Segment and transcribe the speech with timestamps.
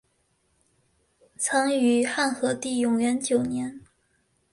[1.37, 3.81] 曾于汉和帝永元九年。